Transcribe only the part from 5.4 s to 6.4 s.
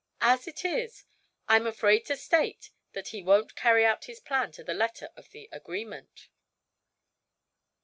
agreement."